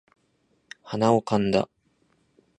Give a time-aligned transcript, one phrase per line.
[0.81, 1.69] 鼻をかんだ